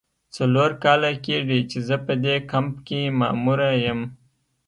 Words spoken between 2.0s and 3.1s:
په دې کمپ کې